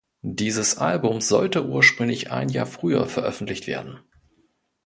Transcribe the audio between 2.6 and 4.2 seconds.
früher veröffentlicht werden.